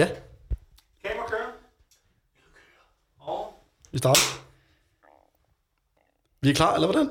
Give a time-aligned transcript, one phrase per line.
[0.00, 0.06] Ja,
[1.04, 1.46] Kamera kører.
[3.18, 3.52] Og
[3.92, 4.20] vi starter.
[6.40, 7.10] Vi er klar, eller hvordan?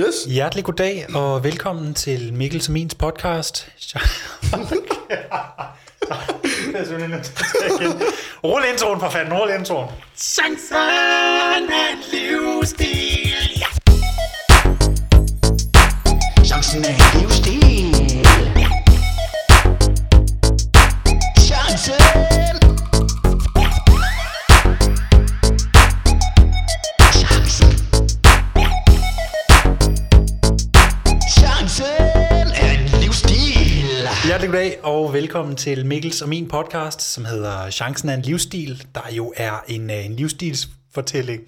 [0.00, 0.14] Yes.
[0.28, 3.66] Hjertelig goddag og velkommen til Mikkel Semins podcast.
[8.44, 9.88] Rul introen for fanden, rul introen.
[10.16, 11.68] Chancen er en
[12.12, 13.60] livsstil.
[13.60, 13.66] Ja.
[16.44, 17.61] Chancen er en livsstil.
[34.32, 38.86] Hjertelig goddag og velkommen til Mikkels og min podcast, som hedder Chancen er en livsstil,
[38.94, 41.42] der jo er en, øh, en livsstilsfortælling.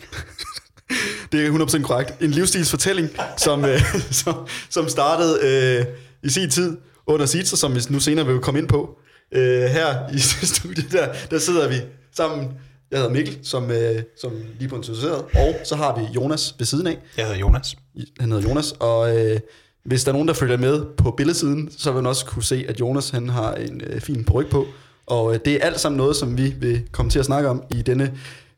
[1.33, 2.23] Det er 100% korrekt.
[2.23, 3.81] En livsstilsfortælling, som, øh,
[4.25, 5.87] som, som startede øh,
[6.23, 6.77] i sin tid
[7.07, 8.99] under Sitzer, som vi nu senere vil komme ind på.
[9.33, 10.19] Øh, her i
[10.55, 11.77] studiet, der, der sidder vi
[12.17, 12.51] sammen.
[12.91, 15.25] Jeg hedder Mikkel, som, øh, som lige blev introduceret.
[15.35, 16.99] Og så har vi Jonas ved siden af.
[17.17, 17.77] Jeg hedder Jonas.
[18.21, 19.41] Han hedder Jonas, og øh,
[19.85, 22.65] hvis der er nogen, der følger med på billedsiden, så vil man også kunne se,
[22.69, 24.67] at Jonas han har en øh, fin peruk på.
[25.07, 27.63] Og øh, det er alt sammen noget, som vi vil komme til at snakke om
[27.71, 28.13] i denne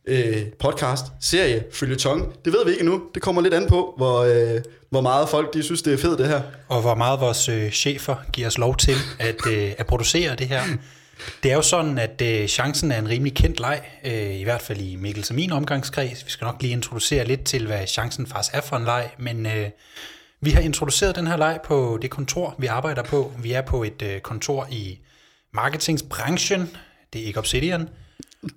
[0.06, 2.32] øh, podcast, serie, følgetong.
[2.44, 3.02] Det ved vi ikke endnu.
[3.14, 4.60] Det kommer lidt an på, hvor, øh,
[4.90, 6.40] hvor meget folk de synes, det er fedt det her.
[6.68, 10.48] Og hvor meget vores øh, chefer giver os lov til at, øh, at producere det
[10.48, 10.62] her.
[11.42, 14.62] Det er jo sådan, at øh, chancen er en rimelig kendt leg, øh, i hvert
[14.62, 16.26] fald i Mikkels og min omgangskreds.
[16.26, 19.46] Vi skal nok lige introducere lidt til, hvad chancen faktisk er for en leg, men
[19.46, 19.68] øh,
[20.40, 23.32] vi har introduceret den her leg på det kontor, vi arbejder på.
[23.38, 24.98] Vi er på et øh, kontor i
[25.54, 26.76] marketingsbranchen,
[27.12, 27.88] det er ikke Obsidian,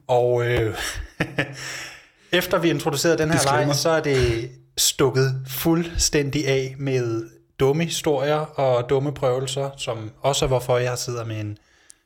[0.08, 0.77] og øh,
[2.31, 8.36] efter vi introducerede den her leg, så er det stukket fuldstændig af med dumme historier
[8.36, 11.58] og dumme prøvelser, som også er hvorfor jeg sidder med en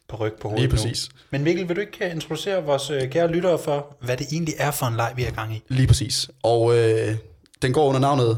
[0.08, 1.10] på ryg på hovedet Lige præcis.
[1.14, 1.20] Nu.
[1.32, 4.72] Men Mikkel, vil du ikke introducere vores øh, kære lyttere for, hvad det egentlig er
[4.72, 5.64] for en leg, vi er gang i?
[5.68, 6.30] Lige præcis.
[6.44, 7.16] Og øh,
[7.62, 8.38] den går under navnet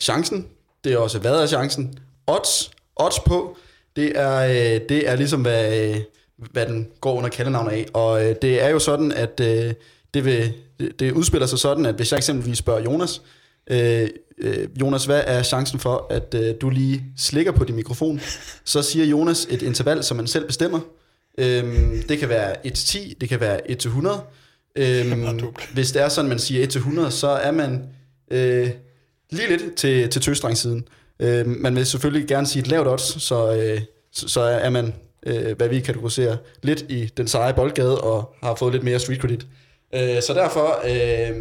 [0.00, 0.46] Chancen.
[0.84, 1.98] Det er også, hvad er chancen?
[2.26, 2.70] Odds.
[2.96, 3.56] Odds på.
[3.96, 5.96] Det er, øh, det er ligesom, hvad, øh,
[6.36, 7.86] hvad den går under kaldenavn af.
[7.92, 9.74] Og øh, det er jo sådan, at øh,
[10.14, 13.22] det, vil, det, det udspiller sig sådan, at hvis jeg eksempelvis spørger Jonas,
[13.70, 14.08] øh,
[14.38, 18.20] øh, Jonas, hvad er chancen for, at øh, du lige slikker på din mikrofon?
[18.64, 20.80] Så siger Jonas et interval, som man selv bestemmer.
[21.38, 24.08] Øhm, det kan være 1-10, det kan være 1-100.
[24.76, 25.40] Øhm,
[25.74, 27.82] hvis det er sådan, man siger 1-100, så er man
[28.30, 28.70] øh,
[29.30, 30.88] lige lidt til, til tøstrengsiden.
[31.20, 33.80] Øh, man vil selvfølgelig gerne sige et lavt odds, så, øh,
[34.12, 34.94] så, så er man,
[35.26, 39.20] øh, hvad vi kategoriserer, lidt i den seje boldgade og har fået lidt mere street
[39.20, 39.46] credit.
[39.94, 41.36] Øh, så derfor, øh,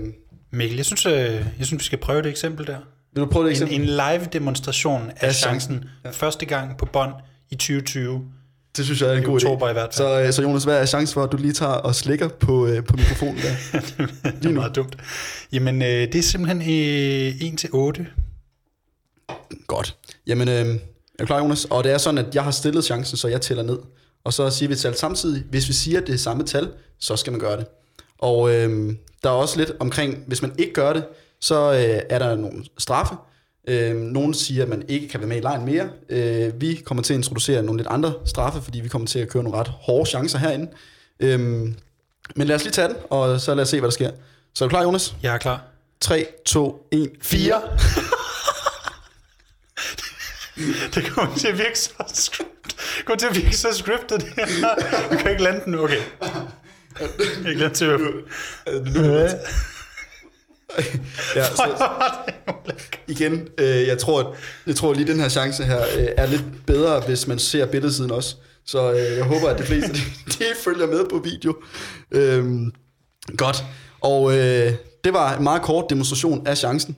[0.51, 1.13] Mikkel, jeg synes, øh,
[1.59, 2.77] jeg synes, vi skal prøve det eksempel der.
[3.13, 3.75] vil du prøve det En, eksempel?
[3.79, 5.71] en live demonstration af Af chancen.
[5.73, 6.09] chancen, Ja.
[6.09, 7.13] Første gang på bånd
[7.49, 8.21] i 2020.
[8.77, 9.69] Det synes jeg er en god idé.
[9.69, 9.91] i hvert fald.
[9.91, 12.67] Så, øh, så Jonas, hvad er chancen for, at du lige tager og slikker på,
[12.67, 13.79] øh, på mikrofonen der?
[14.41, 14.95] det er meget dumt.
[15.51, 18.07] Jamen, øh, det er simpelthen øh, 1 til 8.
[19.67, 19.97] Godt.
[20.27, 20.77] Jamen, øh, er
[21.19, 21.65] du klar, Jonas?
[21.65, 23.77] Og det er sådan, at jeg har stillet chancen, så jeg tæller ned.
[24.23, 25.43] Og så siger vi tal samtidig.
[25.49, 26.69] Hvis vi siger, det samme tal,
[26.99, 27.65] så skal man gøre det.
[28.19, 31.05] Og øh, der er også lidt omkring, hvis man ikke gør det,
[31.39, 33.15] så øh, er der nogle straffe.
[33.67, 35.89] Øh, nogen siger, at man ikke kan være med i lejen mere.
[36.09, 39.29] Øh, vi kommer til at introducere nogle lidt andre straffe, fordi vi kommer til at
[39.29, 40.71] køre nogle ret hårde chancer herinde.
[41.19, 41.39] Øh,
[42.35, 44.11] men lad os lige tage den, og så lad os se, hvad der sker.
[44.53, 45.15] Så er du klar, Jonas?
[45.23, 45.61] Jeg er klar.
[46.01, 47.61] 3, 2, 1, 4.
[50.95, 52.49] Det kommer til at virke så script.
[52.97, 54.45] Det kommer til at virke så scriptet, det her.
[55.11, 55.83] Du kan ikke lande den nu.
[55.83, 56.01] Okay.
[57.45, 57.99] Jeg lande til at
[61.35, 61.87] Ja, så,
[63.07, 64.35] igen, øh, jeg, tror,
[64.67, 68.11] jeg tror lige den her chance her øh, er lidt bedre, hvis man ser billedsiden
[68.11, 68.35] også.
[68.65, 69.99] Så øh, jeg håber, at de fleste de,
[70.31, 71.55] de følger med på video.
[72.11, 72.73] Øhm,
[73.37, 73.63] godt.
[74.01, 74.73] Og øh,
[75.03, 76.97] det var en meget kort demonstration af chancen.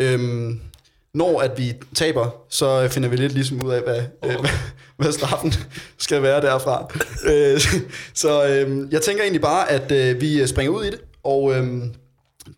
[0.00, 0.60] Øhm,
[1.14, 4.50] når at vi taber, så finder vi lidt ligesom ud af, hvad, øh, hvad,
[4.96, 5.54] hvad straffen
[5.98, 6.88] skal være derfra.
[7.32, 7.60] øh,
[8.14, 11.82] så øh, jeg tænker egentlig bare, at øh, vi springer ud i det, og øh,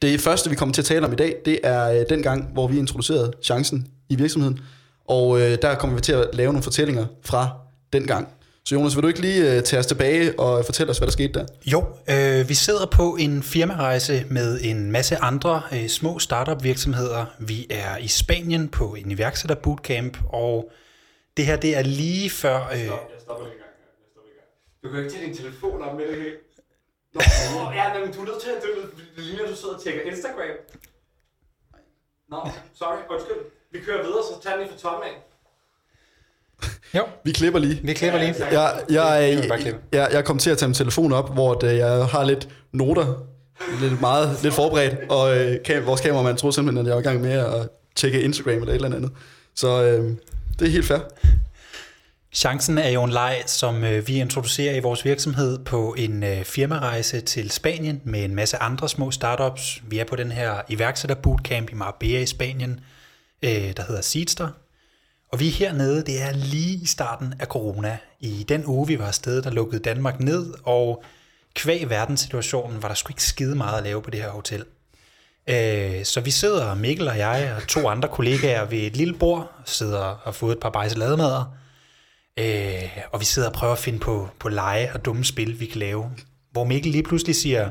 [0.03, 2.49] det første, vi kommer til at tale om i dag, det er øh, den gang,
[2.53, 4.61] hvor vi introducerede chancen i virksomheden.
[5.05, 7.51] Og øh, der kommer vi til at lave nogle fortællinger fra
[7.93, 8.29] den gang.
[8.65, 11.13] Så Jonas, vil du ikke lige øh, tage os tilbage og fortælle os, hvad der
[11.13, 11.47] skete der?
[11.67, 17.25] Jo, øh, vi sidder på en firmarejse med en masse andre øh, små startup virksomheder.
[17.39, 20.71] Vi er i Spanien på en iværksætter bootcamp, og
[21.37, 22.69] det her det er lige før...
[22.73, 22.89] Øh, Jeg
[23.21, 23.73] stopper lige i gang.
[23.95, 24.85] Jeg stopper i gang.
[24.85, 26.31] Du kan ikke tage din telefon op med det her.
[27.15, 27.21] Nå,
[27.75, 28.63] ja, men du er nødt til at...
[28.63, 28.71] Det,
[29.17, 30.57] det ligner, at du sidder og tjekker Instagram.
[32.31, 33.37] Nå, sorry, undskyld.
[33.73, 35.15] Vi kører videre, så tag den lige fra toppen af.
[36.95, 37.81] Jo, Vi klipper lige.
[37.85, 38.35] vi klipper lige.
[38.51, 39.81] Jeg, jeg, klippe.
[39.93, 43.15] jeg, jeg kom til at tage min telefon op, hvor det, jeg har lidt noter,
[43.81, 47.05] lidt meget, lidt forberedt, og øh, kam, vores kameramand troede simpelthen, at jeg var i
[47.05, 49.11] gang med at tjekke Instagram eller et eller andet.
[49.55, 50.15] Så øh,
[50.59, 50.99] det er helt fair.
[52.33, 56.45] Chancen er jo en leg, som øh, vi introducerer i vores virksomhed på en øh,
[56.45, 59.83] firmarejse til Spanien med en masse andre små startups.
[59.89, 62.81] Vi er på den her iværksætter bootcamp i Marbella i Spanien,
[63.43, 64.49] øh, der hedder Seedster.
[65.33, 67.99] Og vi er hernede, det er lige i starten af corona.
[68.21, 71.05] I den uge, vi var afsted, der lukkede Danmark ned, og
[71.55, 74.65] kvæg verdenssituationen var der sgu ikke skide meget at lave på det her hotel.
[76.05, 79.99] Så vi sidder, Mikkel og jeg og to andre kollegaer ved et lille bord, sidder
[79.99, 81.55] og har fået et par bajse lademader,
[82.39, 85.67] Øh, og vi sidder og prøver at finde på, på lege og dumme spil, vi
[85.67, 86.11] kan lave.
[86.53, 87.71] Hvor Mikkel lige pludselig siger,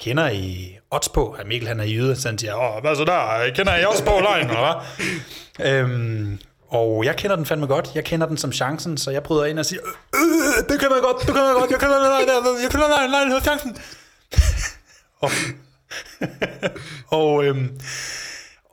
[0.00, 1.30] kender I odds på?
[1.30, 3.50] At Mikkel han er jyde, så han siger, åh, hvad så der?
[3.54, 4.84] Kender I odds på lejen, eller
[5.58, 5.66] hvad?
[5.72, 6.38] øhm,
[6.68, 7.90] og jeg kender den fandme godt.
[7.94, 9.82] Jeg kender den som chancen, så jeg bryder ind og siger,
[10.14, 12.28] øh, det kender jeg godt, det kender jeg godt, jeg kender lejen,
[12.62, 13.76] jeg kender den, lejen hedder chancen.
[15.24, 15.30] og,
[17.18, 17.80] og, øhm,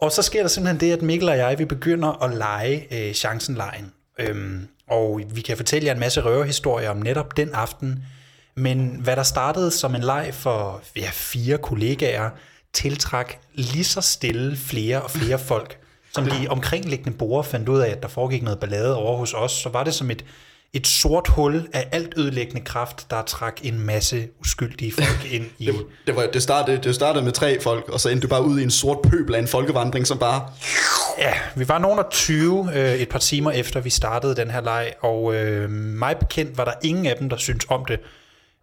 [0.02, 3.14] og så sker der simpelthen det, at Mikkel og jeg, vi begynder at lege øh,
[3.14, 3.94] chancen-lejen.
[4.20, 8.04] Øhm, og vi kan fortælle jer en masse røverhistorier om netop den aften.
[8.56, 12.30] Men hvad der startede som en leg for ja, fire kollegaer,
[12.74, 15.80] tiltrak lige så stille flere og flere folk.
[16.14, 19.52] Som de omkringliggende borgere fandt ud af, at der foregik noget ballade over hos os,
[19.52, 20.26] så var det som et,
[20.74, 25.66] et sort hul af alt ødelæggende kraft, der trak en masse uskyldige folk ind i...
[25.66, 25.76] Det,
[26.08, 28.60] det, var, det, startede, det startede med tre folk, og så endte du bare ud
[28.60, 30.46] i en sort pøbel af en folkevandring, som bare...
[31.20, 34.62] Ja, vi var nogen af 20 øh, et par timer efter vi startede den her
[34.62, 38.00] leg, og øh, mig bekendt var der ingen af dem, der syntes om det.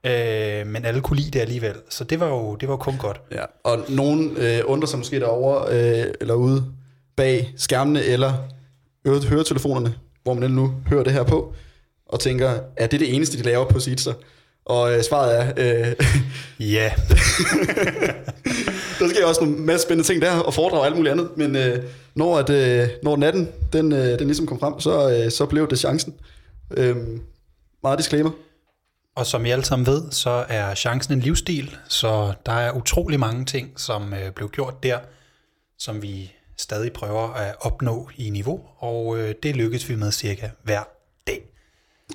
[0.06, 3.20] Øh, men alle kunne lide det alligevel, så det var jo, det var kun godt.
[3.32, 6.64] Ja, og nogen øh, undrer sig måske derovre, øh, eller ude
[7.16, 8.32] bag skærmene, eller
[9.06, 11.54] øre- høretelefonerne, hvor man nu hører det her på,
[12.08, 14.12] og tænker, er det det eneste, de laver på Seedster?
[14.64, 15.94] Og øh, svaret er, øh,
[16.60, 16.92] Ja,
[18.98, 21.56] der sker også nogle masse spændende ting der, og foredrag og alt muligt andet, men
[21.56, 21.84] øh,
[22.14, 25.70] når, at, øh, når natten, den, øh, den ligesom kom frem, så, øh, så blev
[25.70, 26.14] det chancen.
[26.76, 26.96] Øh,
[27.82, 28.30] meget disclaimer.
[29.16, 33.20] og som I alle sammen ved, så er chancen en livsstil, så der er utrolig
[33.20, 34.98] mange ting, som øh, blev gjort der,
[35.78, 40.50] som vi stadig prøver at opnå i niveau, og øh, det lykkes vi med cirka
[40.62, 40.93] hver.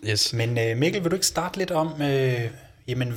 [0.09, 0.33] Yes.
[0.33, 2.41] Men øh, Mikkel, vil du ikke starte lidt om, øh,
[2.88, 3.13] jamen,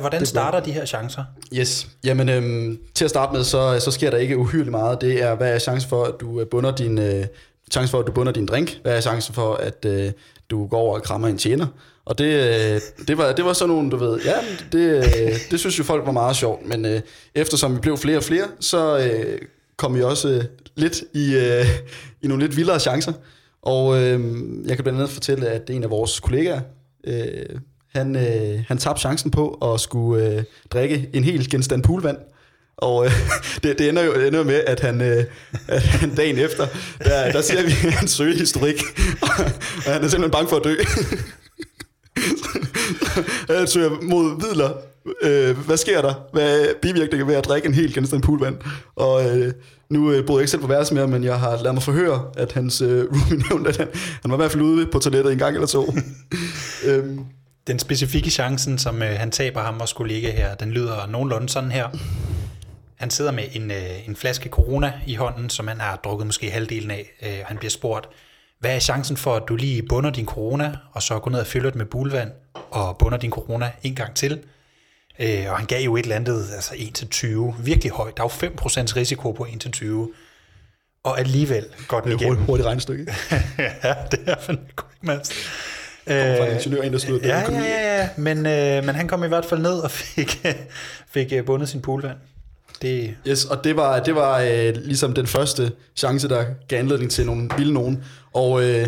[0.00, 1.24] hvordan starter de her chancer?
[1.54, 1.88] Yes.
[2.04, 5.00] Jamen, øhm, til at starte med, så, så sker der ikke uhyrligt meget.
[5.00, 7.26] Det er, hvad er chancen for, at du øh, bunder din, øh,
[7.72, 8.78] chance for, at du bunder din drink?
[8.82, 10.12] Hvad er chancen for, at øh,
[10.50, 11.66] du går over og krammer en tjener?
[12.04, 14.34] Og det, øh, det, var, det var sådan nogle, du ved, ja,
[14.72, 17.00] det, øh, det synes jo folk var meget sjovt, men øh,
[17.34, 19.38] eftersom vi blev flere og flere, så øh,
[19.76, 20.44] kom vi også øh,
[20.76, 21.66] lidt i, øh,
[22.22, 23.12] i nogle lidt vildere chancer.
[23.66, 24.20] Og øh,
[24.66, 26.60] jeg kan blandt andet fortælle, at en af vores kollegaer,
[27.06, 27.60] øh,
[27.94, 32.16] han, øh, han tabte chancen på at skulle øh, drikke en hel genstand poolvand.
[32.76, 33.12] Og øh,
[33.62, 35.24] det, det ender jo ender med, at han, øh,
[35.68, 36.66] at han dagen efter,
[37.04, 38.82] der, der ser vi hans søgehistorik,
[39.22, 39.28] og,
[39.86, 40.74] og han er simpelthen bange for at dø.
[43.56, 44.70] Han søger mod vidler.
[45.22, 46.14] Øh, hvad sker der?
[46.32, 48.56] Hvad er bivirkninger ved at drikke en hel genstand poolvand?
[48.96, 49.52] Og øh,
[49.88, 52.30] nu øh, boede jeg ikke selv på værelse mere, men jeg har ladet mig forhøre,
[52.36, 53.88] at hans øh, roomie nævnte, at han,
[54.22, 55.94] han var i hvert fald ude på toilettet en gang eller to.
[56.86, 57.20] øhm,
[57.66, 61.48] Den specifikke chancen, som øh, han taber ham og skulle ligge her, den lyder nogenlunde
[61.48, 61.88] sådan her.
[62.96, 66.50] Han sidder med en, øh, en flaske corona i hånden, som han har drukket måske
[66.50, 67.16] halvdelen af.
[67.22, 68.08] Øh, han bliver spurgt,
[68.60, 71.46] hvad er chancen for, at du lige bunder din corona, og så går ned og
[71.46, 72.30] fylder det med bulvand,
[72.70, 74.38] og bunder din corona en gang til?
[75.18, 78.16] Øh, og han gav jo et eller andet, altså 1-20, virkelig højt.
[78.16, 79.86] Der er jo 5% risiko på 1-20.
[81.04, 82.44] Og alligevel går den det er igennem.
[82.44, 83.04] hurtigt, regnestykke.
[83.84, 85.32] ja, det er fandme quick, Mads.
[86.06, 88.08] Fra en ingeniør, en der stod Ja, ja, ja, ja.
[88.16, 90.46] Men, øh, men han kom i hvert fald ned og fik,
[91.08, 92.16] fik øh, bundet sin poolvand.
[92.82, 97.10] Det, Yes, og det var, det var øh, ligesom den første chance, der gav anledning
[97.10, 98.04] til nogle vilde nogen.
[98.32, 98.86] Og øh,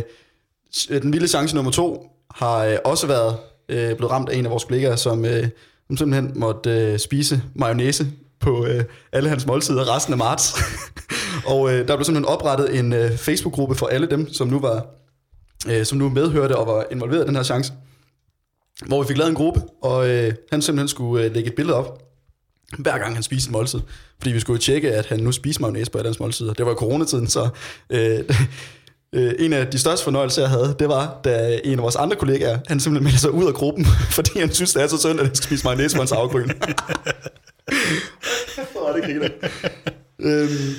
[0.88, 3.36] den vilde chance nummer to har øh, også været
[3.68, 5.48] øh, blevet ramt af en af vores kollegaer, som, øh,
[5.88, 8.06] som simpelthen måtte øh, spise mayonnaise
[8.40, 10.54] på øh, alle hans måltider resten af marts.
[11.52, 14.86] og øh, der blev simpelthen oprettet en øh, Facebook-gruppe for alle dem, som nu var
[15.68, 17.72] øh, som nu medhørte og var involveret i den her chance.
[18.86, 21.76] Hvor vi fik lavet en gruppe, og øh, han simpelthen skulle øh, lægge et billede
[21.76, 22.02] op,
[22.78, 23.80] hver gang han spiste en måltid.
[24.18, 26.52] Fordi vi skulle tjekke, at han nu spiste mayonnaise på alle hans måltider.
[26.52, 27.48] Det var i coronatiden, så
[27.90, 28.24] øh,
[29.12, 32.16] øh, en af de største fornøjelser, jeg havde, det var, da en af vores andre
[32.16, 33.84] kollegaer, han simpelthen meldte sig ud af gruppen,
[34.16, 36.50] fordi han synes, det er så synd, at han skal spise mayonnaise på hans afgryn.
[38.76, 39.28] Åh, det griner.
[40.18, 40.74] øhm,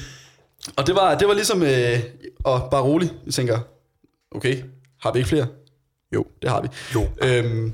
[0.78, 2.00] og det var, det var ligesom, øh,
[2.44, 3.60] og bare roligt, vi tænker,
[4.32, 4.64] okay,
[5.02, 5.48] har vi ikke flere?
[6.14, 6.68] Jo, det har vi.
[6.96, 7.08] Jo.
[7.24, 7.74] Øhm,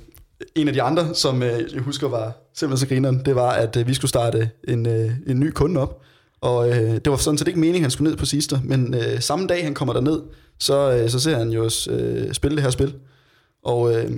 [0.56, 3.78] en af de andre, som øh, jeg husker var simpelthen så grineren, det var, at
[3.78, 6.02] øh, vi skulle starte en, øh, en ny kunde op.
[6.46, 9.22] Og øh, det var sådan set ikke meningen, han skulle ned på Sister, men øh,
[9.22, 10.22] samme dag, han kommer derned,
[10.60, 12.94] så, øh, så ser han jo os øh, spille det her spil.
[13.64, 14.12] Og øh,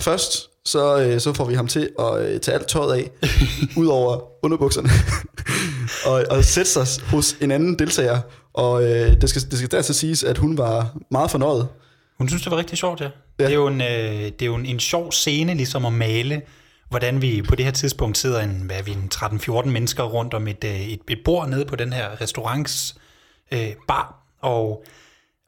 [0.00, 3.10] først, så, øh, så får vi ham til at øh, tage alt tøjet af,
[3.80, 4.88] ud over underbukserne,
[6.10, 8.20] og, og sætte sig hos en anden deltager.
[8.54, 11.68] Og øh, det, skal, det skal dertil siges, at hun var meget fornøjet.
[12.18, 13.00] Hun synes, det var rigtig sjovt.
[13.00, 13.08] Ja.
[13.38, 13.44] ja.
[13.44, 16.42] Det er jo, en, øh, det er jo en, en sjov scene, ligesom at male,
[16.88, 20.34] hvordan vi på det her tidspunkt sidder en, hvad er vi, en 13-14 mennesker rundt
[20.34, 22.96] om et, øh, et, et bord nede på den her restaurants
[23.52, 24.84] øh, bar, og,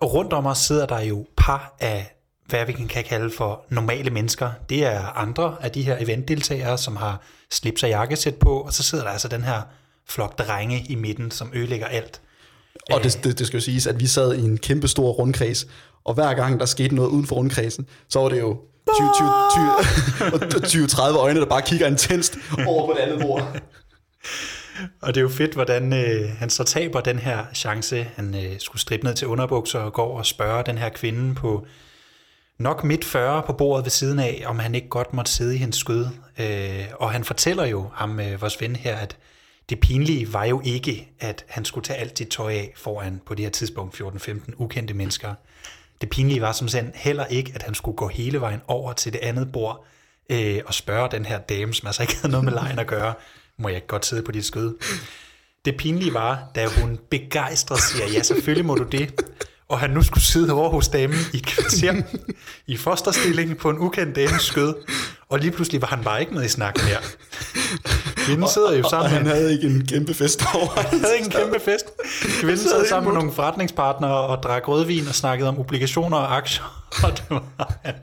[0.00, 2.14] og rundt om os sidder der jo par af,
[2.46, 4.50] hvad vi kan kalde for normale mennesker.
[4.68, 8.82] Det er andre af de her eventdeltagere, som har slips og jakkesæt på, og så
[8.82, 9.62] sidder der altså den her
[10.08, 12.20] flok drenge i midten, som ødelægger alt.
[12.92, 15.66] Og det, det, det skal jo siges, at vi sad i en kæmpe stor rundkreds,
[16.04, 21.40] og hver gang der skete noget uden for rundkredsen, så var det jo 20-30 øjne,
[21.40, 23.60] der bare kigger intenst over på det andet bord.
[25.02, 28.06] Og det er jo fedt, hvordan øh, han så taber den her chance.
[28.16, 31.66] Han øh, skulle strippe ned til underbukser og gå og spørge den her kvinde på
[32.58, 35.58] nok midt 40 på bordet ved siden af, om han ikke godt måtte sidde i
[35.58, 36.06] hendes skød.
[36.38, 39.16] Øh, og han fortæller jo ham, øh, vores ven her, at
[39.68, 43.34] det pinlige var jo ikke, at han skulle tage alt sit tøj af foran på
[43.34, 45.34] det her tidspunkt 14-15 ukendte mennesker.
[46.00, 49.12] Det pinlige var som sådan heller ikke, at han skulle gå hele vejen over til
[49.12, 49.84] det andet bord
[50.30, 53.14] øh, og spørge den her dame, som altså ikke havde noget med lejen at gøre,
[53.58, 54.76] må jeg ikke godt sidde på dit skød.
[55.64, 59.20] Det pinlige var, da hun begejstret siger, ja selvfølgelig må du det,
[59.68, 62.02] og han nu skulle sidde over hos damen i et kvarter
[62.66, 64.74] i fosterstilling på en ukendt dames skød,
[65.28, 66.98] og lige pludselig var han bare ikke med i snakken her.
[68.28, 70.66] Kvinden sidder jo Og sammen han med havde ikke en kæmpe fest over.
[70.90, 71.86] han havde en kæmpe fest.
[72.40, 76.84] Kvinden sad sammen med nogle forretningspartnere og drak rødvin og snakkede om obligationer og aktier.
[77.04, 77.94] Og det var han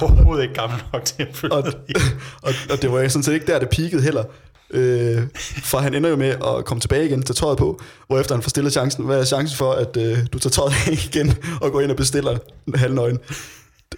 [0.00, 1.64] overhovedet ikke gammel nok til at følge og,
[2.46, 4.24] og, og det var sådan set ikke der, det peakede heller.
[4.70, 5.22] Øh,
[5.64, 8.48] for han ender jo med at komme tilbage igen, tage tøjet på, hvorefter han får
[8.48, 9.04] stillet chancen.
[9.04, 11.96] Hvad er chancen for, at øh, du tager tøjet af igen og går ind og
[11.96, 12.38] bestiller
[12.74, 13.18] halvnøgen?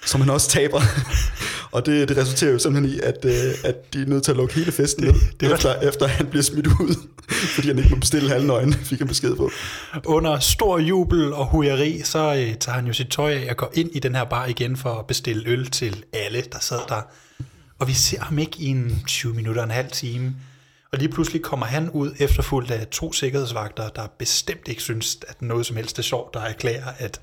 [0.06, 0.80] Som han også taber.
[1.72, 4.36] og det, det resulterer jo simpelthen i, at, øh, at de er nødt til at
[4.36, 6.94] lukke hele festen ned, det var- efter, efter han bliver smidt ud.
[7.54, 9.50] fordi han ikke må bestille halvnøgen, fik han besked på.
[10.06, 13.70] Under stor jubel og hujeri, så øh, tager han jo sit tøj af og går
[13.74, 17.02] ind i den her bar igen for at bestille øl til alle, der sad der.
[17.78, 20.34] Og vi ser ham ikke i en 20 minutter, en halv time.
[20.92, 25.42] Og lige pludselig kommer han ud efterfulgt af to sikkerhedsvagter, der bestemt ikke synes, at
[25.42, 27.20] noget som helst er sjovt, der erklærer, at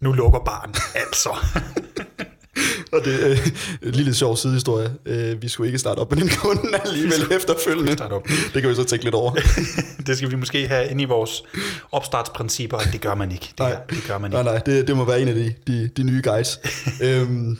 [0.00, 1.30] nu lukker baren altså.
[2.92, 3.38] Og det er øh,
[3.82, 4.90] en lille sjov sidehistorie.
[5.06, 7.92] Øh, vi skulle ikke starte op med den kunde alligevel efterfølgende.
[7.92, 8.26] starte op.
[8.54, 9.32] Det kan vi så tænke lidt over.
[10.06, 11.42] det skal vi måske have ind i vores
[11.92, 13.48] opstartsprincipper, at det gør man ikke.
[13.50, 13.70] Det, Nej.
[13.70, 14.50] nej, det gør man Nej, ikke.
[14.52, 16.58] nej, det, det må være en af de, de, de nye guys.
[17.04, 17.58] øhm,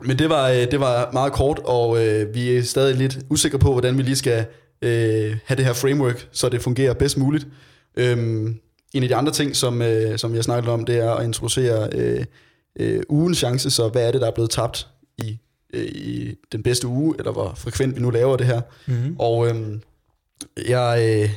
[0.00, 3.58] men det var, øh, det var meget kort, og øh, vi er stadig lidt usikre
[3.58, 4.44] på, hvordan vi lige skal
[4.82, 7.46] øh, have det her framework, så det fungerer bedst muligt.
[7.96, 8.56] Øhm,
[8.94, 11.88] en af de andre ting, som, øh, som har snakket om, det er at introducere
[11.92, 12.24] øh,
[12.76, 15.38] øh, ugens chance, så hvad er det, der er blevet tabt i,
[15.72, 18.60] øh, i den bedste uge, eller hvor frekvent vi nu laver det her.
[18.86, 19.16] Mm-hmm.
[19.18, 19.82] Og øhm,
[20.68, 21.30] jeg, øh,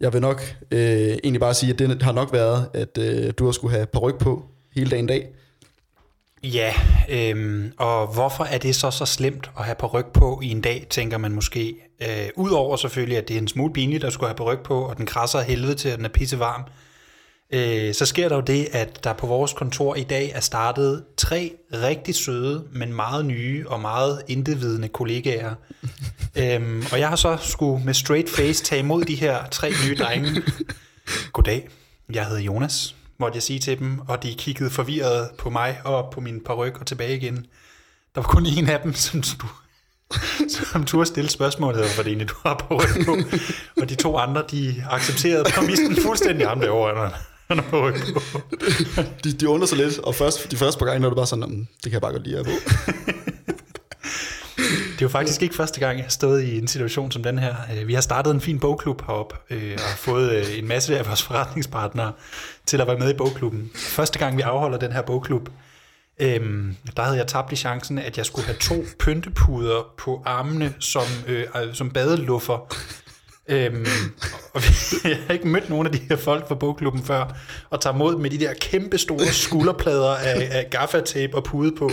[0.00, 3.44] jeg vil nok øh, egentlig bare sige, at det har nok været, at øh, du
[3.44, 5.28] har skulle have paryk på hele dagen dag.
[6.44, 6.72] Ja,
[7.10, 10.86] øhm, og hvorfor er det så så slemt at have ryg på i en dag,
[10.90, 11.76] tænker man måske.
[12.02, 14.96] Øh, Udover selvfølgelig, at det er en smule pinligt at skulle have ryg på, og
[14.96, 16.64] den krasser helvede til, at den er pisse varm.
[17.52, 21.04] Øh, så sker der jo det, at der på vores kontor i dag er startet
[21.16, 25.54] tre rigtig søde, men meget nye og meget intetvidende kollegaer.
[26.38, 29.96] øhm, og jeg har så skulle med straight face tage imod de her tre nye
[29.96, 30.42] drenge.
[31.32, 31.68] Goddag,
[32.12, 36.12] jeg hedder Jonas, måtte jeg sige til dem, og de kiggede forvirret på mig og
[36.12, 37.46] på min paryk og tilbage igen.
[38.14, 39.46] Der var kun en af dem, som du
[40.72, 43.16] som turde stille spørgsmålet, hvorfor det egentlig du har på ryg på.
[43.80, 47.10] Og de to andre, de accepterede præmissen fuldstændig ham derovre.
[47.54, 47.90] Han har på.
[49.24, 51.26] De, de undrer sig lidt, og først, de første par gange, der er det bare
[51.26, 52.50] sådan, "Nå, det kan jeg bare godt lide at på.
[54.92, 57.38] Det er jo faktisk ikke første gang, jeg har stået i en situation som den
[57.38, 57.54] her.
[57.76, 60.98] Øh, Vi har startet en fin bogklub heroppe, øh, og har fået øh, en masse
[60.98, 62.12] af vores forretningspartnere
[62.66, 63.70] til at være med i bogklubben.
[63.74, 65.48] Første gang, vi afholder den her bogklub,
[66.20, 70.74] øhm, der havde jeg tabt i chancen, at jeg skulle have to pyntepuder på armene
[70.78, 72.74] som, øh, som badeluffer.
[73.48, 73.86] Øhm,
[74.52, 74.62] og
[75.04, 77.36] jeg har ikke mødt nogen af de her folk fra bogklubben før,
[77.70, 81.90] og tager mod med de der kæmpe store skulderplader af, af gaffatape og pude på.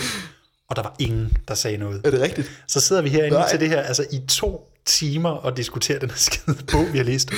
[0.70, 2.02] Og der var ingen, der sagde noget.
[2.06, 2.64] Er det rigtigt?
[2.68, 3.50] Så sidder vi herinde Nej.
[3.50, 7.06] til det her, altså i to timer og diskuterer den her skide bog, vi har
[7.06, 7.32] læst.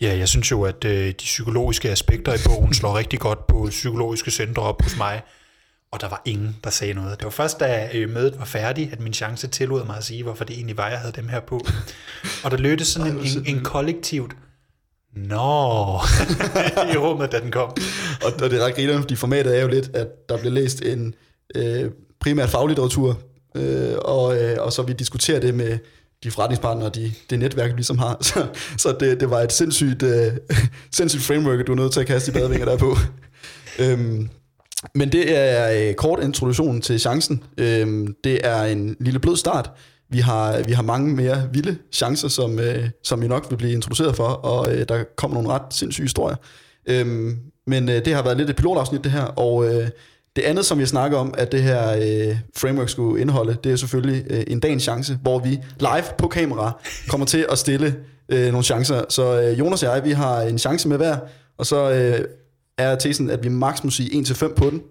[0.00, 3.66] Ja, jeg synes jo, at øh, de psykologiske aspekter i bogen slår rigtig godt på
[3.70, 5.22] psykologiske centre op hos mig.
[5.90, 7.18] Og der var ingen, der sagde noget.
[7.18, 10.22] Det var først, da øh, mødet var færdigt, at min chance tillod mig at sige,
[10.22, 11.60] hvorfor det egentlig var, jeg havde dem her på.
[12.44, 14.32] Og der lødte sådan en, en, en kollektivt,
[15.14, 16.00] Nå,
[16.94, 17.68] i rummet, da den kom.
[18.24, 20.82] Og, og det er ret grinerende, fordi formatet er jo lidt, at der bliver læst
[20.82, 21.14] en
[21.54, 21.90] øh,
[22.20, 23.18] primært faglitteratur,
[23.54, 25.78] øh, og, øh, og så vi diskuterer det med
[26.24, 28.16] de forretningspartnere, de, det netværk, vi ligesom har.
[28.30, 30.32] Så, så det, det var et sindssygt, øh,
[30.96, 32.96] sindssygt framework, du er nødt til at kaste de badevinger der på.
[33.78, 34.30] øhm,
[34.94, 37.44] men det er øh, kort introduktion til chancen.
[37.58, 39.70] Øhm, det er en lille blød start.
[40.10, 43.72] Vi har, vi har mange mere vilde chancer, som, øh, som I nok vil blive
[43.72, 46.36] introduceret for, og øh, der kommer nogle ret sindssyge historier.
[46.86, 49.88] Øhm, men øh, det har været lidt et pilotafsnit det her, og øh,
[50.36, 53.76] det andet, som vi snakker om, at det her øh, framework skulle indeholde, det er
[53.76, 56.72] selvfølgelig øh, en dagens chance, hvor vi live på kamera
[57.08, 57.96] kommer til at stille
[58.28, 59.02] øh, nogle chancer.
[59.08, 61.16] Så øh, Jonas og jeg, vi har en chance med hver,
[61.58, 62.24] og så øh,
[62.78, 64.82] er tesen, at vi maks må sige 1-5 på den.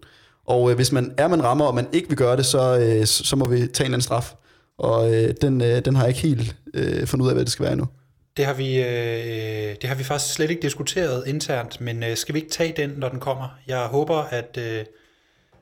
[0.46, 3.06] Og øh, hvis man er man rammer, og man ikke vil gøre det, så, øh,
[3.06, 4.34] så må vi tage en anden straf.
[4.78, 7.52] Og øh, den, øh, den har jeg ikke helt øh, fundet ud af, hvad det
[7.52, 7.88] skal være endnu.
[8.38, 12.36] Det har, vi, øh, det har vi faktisk slet ikke diskuteret internt, men øh, skal
[12.36, 13.48] vi ikke tage den, når den kommer?
[13.68, 14.86] Jeg håber, at, øh,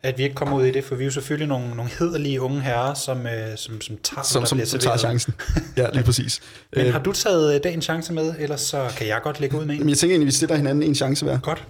[0.04, 2.42] at vi ikke kommer ud i det, for vi er jo selvfølgelig nogle, nogle hederlige
[2.42, 5.34] unge herrer, som, øh, som, som tager, Som, som, som tager chancen.
[5.78, 6.42] Ja, lige præcis.
[6.76, 9.58] Men Øh, har du taget øh, dagens chance med, ellers så kan jeg godt lægge
[9.58, 9.82] ud med en.
[9.82, 11.40] men jeg tænker egentlig, vi stiller hinanden en chance hver.
[11.40, 11.64] Godt,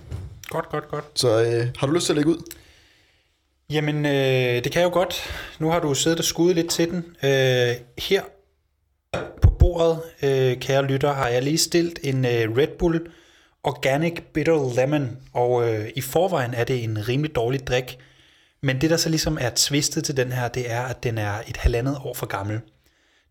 [0.50, 1.06] godt, godt, godt.
[1.16, 2.56] Så øh, har du lyst til at lægge ud?
[3.70, 5.34] Jamen, øh, det kan jeg jo godt.
[5.60, 7.16] Nu har du siddet og skudt lidt til den.
[7.24, 8.22] Øh, her
[9.42, 13.08] på bordet, øh, kære lytter, har jeg lige stillet en øh, Red Bull
[13.64, 17.98] Organic Bitter Lemon, og øh, i forvejen er det en rimelig dårlig drik.
[18.62, 21.34] Men det, der så ligesom er twistet til den her, det er, at den er
[21.48, 22.60] et halvandet år for gammel.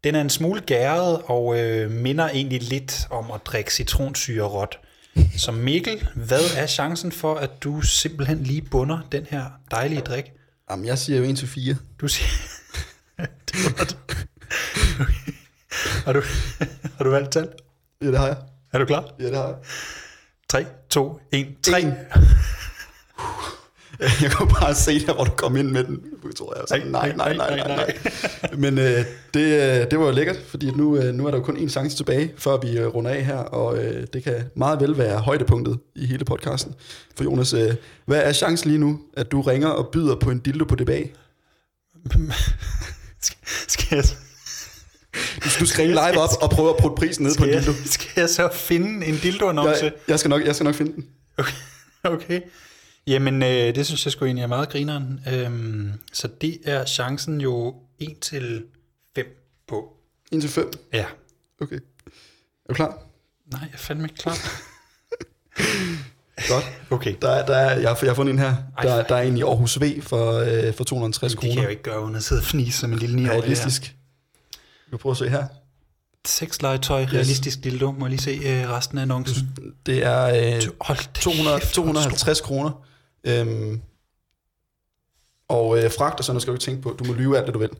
[0.04, 4.78] Den er en smule gæret og øh, minder egentlig lidt om at drikke citronsyre råt.
[5.36, 10.24] Så Mikkel, hvad er chancen for, at du simpelthen lige bunder den her dejlige drik?
[10.70, 11.76] Jamen, jeg siger jo 1 til 4.
[12.00, 12.28] Du siger...
[13.52, 13.82] det var.
[15.00, 15.32] Okay.
[16.04, 16.22] Har du,
[16.96, 17.48] har du valgt tal?
[18.02, 18.36] Ja, det har jeg.
[18.72, 19.14] Er du klar?
[19.18, 19.56] Ja, det har jeg.
[20.48, 21.80] 3, 2, 1, 3.
[21.80, 21.92] En.
[24.22, 26.00] Jeg kunne bare se der, hvor du kom ind med den.
[26.24, 27.94] Jeg tror, jeg sådan, nej, nej, nej, nej, nej.
[28.64, 29.04] Men øh,
[29.34, 31.68] det, øh, det var jo lækkert, fordi nu, øh, nu er der jo kun én
[31.68, 35.18] chance tilbage, før vi øh, runder af her, og øh, det kan meget vel være
[35.18, 36.74] højdepunktet i hele podcasten.
[37.16, 37.74] For Jonas, øh,
[38.06, 41.02] hvad er chancen lige nu, at du ringer og byder på en dildo på DBA?
[43.68, 44.04] Skal, jeg,
[45.60, 47.72] Du, skal ringe live op og prøve at putte prisen ned på en dildo.
[47.84, 49.84] skal jeg så finde en dildo-annonce?
[49.84, 51.04] Jeg, jeg, skal nok, jeg skal nok finde den.
[51.38, 51.52] Okay.
[52.04, 52.40] okay.
[53.06, 55.20] Jamen, øh, det synes jeg sgu egentlig er meget grineren.
[55.32, 58.64] Øhm, så det er chancen jo 1 til
[59.14, 59.26] 5
[59.68, 59.92] på.
[60.32, 60.70] 1 til 5.
[60.92, 61.04] Ja.
[61.60, 61.76] Okay.
[61.76, 61.80] Er
[62.68, 62.98] du klar?
[63.52, 64.36] Nej, jeg er fandme ikke klar.
[66.48, 66.64] Godt.
[66.90, 67.14] Okay.
[67.22, 68.56] Der, er- der er, jeg, har, jeg har fundet en her.
[68.78, 71.54] Ej, Der, der er en i Aarhus V for, øh, for 260 Det kan jeg
[71.56, 71.62] kroner.
[71.62, 73.82] jo ikke gøre, uden at sidde og fnise som en lille 9 Realistisk.
[74.86, 75.46] Vi kan prøve at se her.
[76.26, 77.90] Sexlegetøj, realistisk dildo.
[77.92, 79.48] Må jeg lige se øh, resten af annoncen.
[79.86, 80.24] Det er
[80.56, 82.84] øh, Hold da 200, kæft, hvor er det 250 kroner.
[83.24, 83.80] Øhm,
[85.48, 86.90] og øh, fragt og sådan noget skal du ikke tænke på.
[86.90, 87.70] Du må lyve alt, det du vil.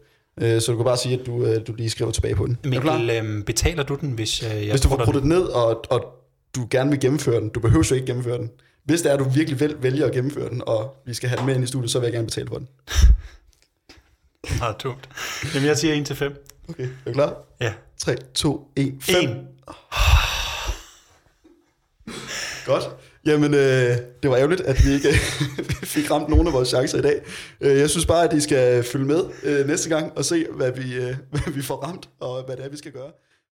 [0.41, 2.59] Øh, så du kan bare sige, at du, øh, du lige skriver tilbage på den.
[2.65, 6.25] Mikkel, øhm, betaler du den, hvis øh, jeg Hvis du får den ned, og, og
[6.57, 8.51] du gerne vil gennemføre den, du behøver jo ikke gennemføre den.
[8.85, 11.39] Hvis det er, at du virkelig vel, vælger at gennemføre den, og vi skal have
[11.39, 12.69] den med ind i studiet, så vil jeg gerne betale for den.
[12.69, 14.57] den?
[14.61, 15.09] Meget dumt.
[15.55, 16.47] Jamen, jeg siger 1 til 5.
[16.69, 17.37] Okay, er du klar?
[17.61, 17.73] Ja.
[17.99, 19.31] 3, 2, 1, 5.
[19.31, 19.47] 1.
[22.67, 22.85] Godt.
[23.27, 25.09] Jamen, øh, det var ærgerligt, at vi ikke
[25.95, 27.21] fik ramt nogen af vores chancer i dag.
[27.61, 30.73] Øh, jeg synes bare, at I skal følge med øh, næste gang og se, hvad
[30.73, 33.11] vi, øh, hvad vi får ramt, og hvad det er, vi skal gøre.